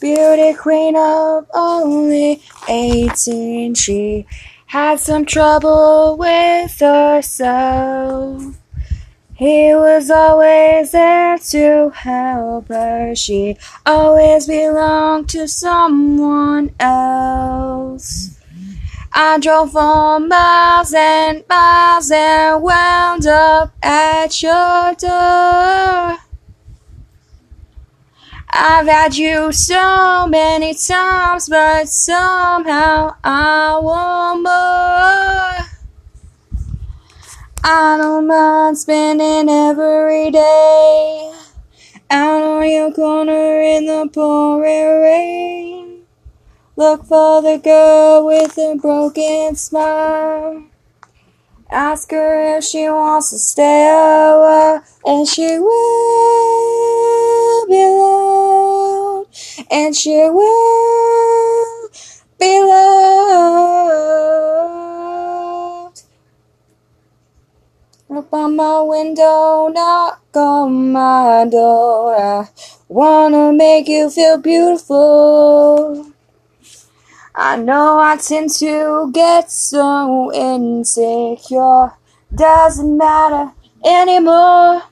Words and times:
beauty 0.00 0.54
queen 0.54 0.96
of 0.96 1.46
only 1.54 2.42
18. 2.68 3.74
She 3.74 4.26
had 4.66 5.00
some 5.00 5.24
trouble 5.24 6.16
with 6.18 6.78
herself. 6.80 8.42
He 9.34 9.74
was 9.74 10.10
always 10.10 10.90
there 10.90 11.38
to 11.38 11.90
help 11.90 12.68
her. 12.68 13.14
She 13.14 13.56
always 13.86 14.46
belonged 14.46 15.28
to 15.30 15.46
someone 15.46 16.74
else. 16.80 18.36
I 19.12 19.38
drove 19.38 19.72
for 19.72 20.20
miles 20.20 20.92
and 20.92 21.44
miles 21.48 22.10
and 22.10 22.62
wound 22.62 23.26
up 23.26 23.72
at 23.82 24.42
your 24.42 24.94
door. 24.94 26.27
I've 28.60 28.88
had 28.88 29.16
you 29.16 29.52
so 29.52 30.26
many 30.26 30.74
times, 30.74 31.48
but 31.48 31.88
somehow 31.88 33.14
I 33.22 33.78
want 33.80 34.42
more. 34.42 35.64
I 37.62 37.96
don't 37.98 38.26
mind 38.26 38.76
spending 38.76 39.48
every 39.48 40.32
day 40.32 41.32
out 42.10 42.42
on 42.42 42.68
your 42.68 42.92
corner 42.92 43.60
in 43.60 43.86
the 43.86 44.10
pouring 44.12 45.02
rain. 45.02 46.02
Look 46.74 47.04
for 47.04 47.40
the 47.40 47.58
girl 47.58 48.26
with 48.26 48.56
the 48.56 48.76
broken 48.82 49.54
smile. 49.54 50.64
Ask 51.70 52.10
her 52.10 52.58
if 52.58 52.64
she 52.64 52.88
wants 52.88 53.30
to 53.30 53.38
stay 53.38 53.86
a 53.86 54.36
while, 54.36 54.82
and 55.04 55.28
she 55.28 55.60
will 55.60 56.77
and 59.70 59.94
she 59.94 60.28
will 60.30 61.88
be 62.38 62.60
loved. 62.62 63.98
Up 68.10 68.32
on 68.32 68.56
my 68.56 68.80
window, 68.80 69.68
knock 69.68 70.22
on 70.34 70.92
my 70.92 71.46
door. 71.50 72.16
I 72.16 72.48
wanna 72.88 73.52
make 73.52 73.86
you 73.88 74.08
feel 74.10 74.38
beautiful. 74.38 76.06
I 77.34 77.56
know 77.56 77.98
I 77.98 78.16
tend 78.16 78.50
to 78.54 79.10
get 79.12 79.50
so 79.50 80.32
insecure. 80.32 81.92
Doesn't 82.34 82.96
matter 82.96 83.52
anymore. 83.84 84.82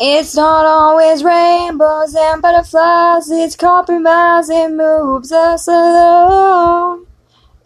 It's 0.00 0.34
not 0.34 0.66
always 0.66 1.22
rainbows 1.22 2.16
and 2.16 2.42
butterflies, 2.42 3.30
it's 3.30 3.54
compromise, 3.54 4.50
it 4.50 4.72
moves 4.72 5.30
us 5.30 5.68
along. 5.68 7.06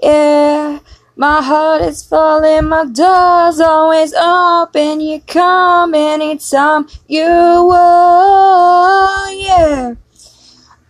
Yeah, 0.02 0.80
my 1.16 1.40
heart 1.40 1.80
is 1.80 2.04
falling, 2.04 2.68
my 2.68 2.84
door's 2.84 3.60
always 3.60 4.12
open. 4.12 5.00
You 5.00 5.22
come 5.22 5.94
anytime 5.94 6.86
you 7.06 7.24
want, 7.24 9.40
yeah. 9.40 9.94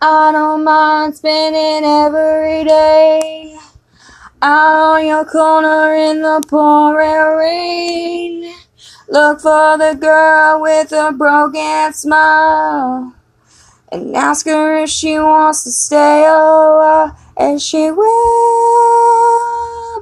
I 0.01 0.31
don't 0.33 0.65
mind 0.65 1.15
spending 1.15 1.85
every 1.85 2.65
day 2.65 3.57
out 4.41 4.95
on 4.95 5.05
your 5.05 5.23
corner 5.23 5.95
in 5.95 6.21
the 6.21 6.43
pouring 6.49 7.37
rain. 7.37 8.28
Look 9.11 9.41
for 9.41 9.75
the 9.75 9.97
girl 9.99 10.61
with 10.61 10.91
a 10.91 11.11
broken 11.11 11.91
smile 11.93 13.15
and 13.91 14.15
ask 14.15 14.45
her 14.45 14.83
if 14.83 14.91
she 14.91 15.17
wants 15.17 15.63
to 15.63 15.71
stay 15.71 16.25
a 16.25 16.29
while, 16.29 17.17
and 17.35 17.59
she 17.59 17.89
will 17.89 18.05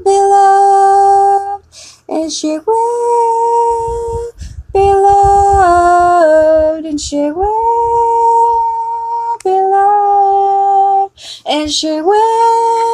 be 0.03 0.09
loved, 0.09 1.63
and 2.09 2.29
she 2.29 2.59
will 2.59 4.31
be 4.73 4.93
loved, 4.93 6.85
and 6.85 6.99
she 6.99 7.31
will 7.31 8.59
be 9.41 9.51
loved, 9.51 11.13
and 11.47 11.71
she 11.71 12.01
will 12.01 12.86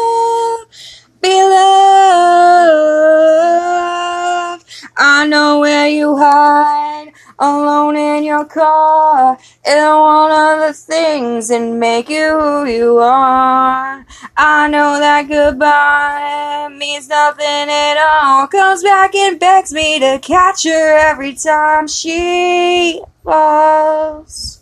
hide, 6.18 7.12
alone 7.40 7.96
in 7.96 8.24
your 8.24 8.46
car, 8.46 9.38
and 9.66 10.00
one 10.00 10.32
of 10.32 10.68
the 10.68 10.74
things 10.74 11.50
that 11.50 11.62
make 11.62 12.10
you 12.10 12.40
who 12.40 12.66
you 12.66 12.98
are. 12.98 14.06
I 14.38 14.68
know 14.68 15.00
that 15.00 15.28
goodbye 15.28 16.70
means 16.76 17.08
nothing 17.08 17.70
at 17.70 17.98
all. 17.98 18.48
Comes 18.48 18.84
back 18.84 19.16
and 19.16 19.40
begs 19.40 19.74
me 19.74 20.00
to 20.00 20.20
catch 20.20 20.64
her 20.66 20.98
every 20.98 21.36
time 21.36 21.88
she 21.88 23.02
falls. 23.24 24.62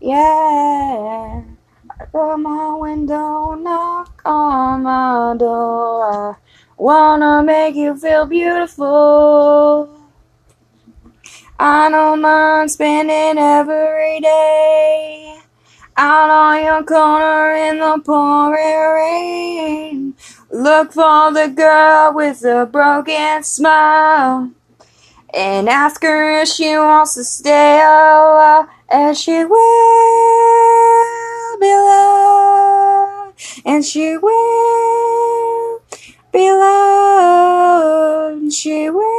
Yeah. 0.00 1.42
Open 2.12 2.42
my 2.42 2.74
window, 2.74 3.54
knock 3.54 4.20
on 4.24 4.82
my 4.82 5.36
door. 5.38 6.32
I 6.32 6.82
wanna 6.82 7.42
make 7.42 7.76
you 7.76 7.96
feel 7.96 8.26
beautiful. 8.26 9.93
I 11.66 11.88
don't 11.88 12.20
mind 12.20 12.70
spending 12.70 13.38
every 13.38 14.20
day. 14.20 15.38
Out 15.96 16.28
on 16.28 16.62
your 16.62 16.82
corner 16.84 17.54
in 17.54 17.78
the 17.78 18.02
pouring 18.04 18.92
rain. 18.92 20.14
Look 20.50 20.92
for 20.92 21.32
the 21.32 21.48
girl 21.48 22.12
with 22.12 22.40
the 22.40 22.68
broken 22.70 23.42
smile 23.44 24.50
and 25.32 25.70
ask 25.70 26.02
her 26.02 26.42
if 26.42 26.48
she 26.48 26.76
wants 26.76 27.14
to 27.14 27.24
stay 27.24 27.80
a 27.80 27.86
while, 28.36 28.68
and 28.90 29.16
she 29.16 29.46
will 29.46 29.48
be 31.58 31.74
loved, 31.74 33.40
and 33.64 33.82
she 33.82 34.18
will 34.18 35.80
be 36.30 36.52
loved, 36.52 38.42
and 38.42 38.52
she 38.52 38.90
will 38.90 39.13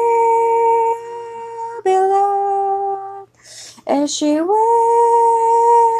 and 3.87 4.09
she 4.09 4.41
will 4.41 5.97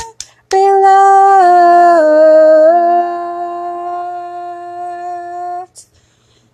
be 0.50 0.58
loved. 0.58 0.66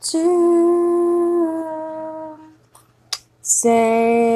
to 0.00 0.61
say 3.44 4.31